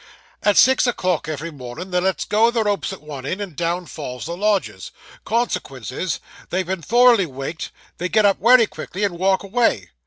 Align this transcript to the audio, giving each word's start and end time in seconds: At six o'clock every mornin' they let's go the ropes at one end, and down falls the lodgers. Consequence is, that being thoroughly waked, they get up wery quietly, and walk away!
At 0.41 0.57
six 0.57 0.87
o'clock 0.87 1.29
every 1.29 1.51
mornin' 1.51 1.91
they 1.91 1.99
let's 1.99 2.25
go 2.25 2.49
the 2.49 2.63
ropes 2.63 2.91
at 2.91 3.03
one 3.03 3.23
end, 3.23 3.39
and 3.39 3.55
down 3.55 3.85
falls 3.85 4.25
the 4.25 4.35
lodgers. 4.35 4.89
Consequence 5.25 5.91
is, 5.91 6.19
that 6.49 6.65
being 6.65 6.81
thoroughly 6.81 7.27
waked, 7.27 7.69
they 7.99 8.09
get 8.09 8.25
up 8.25 8.39
wery 8.39 8.65
quietly, 8.67 9.03
and 9.03 9.19
walk 9.19 9.43
away! 9.43 9.91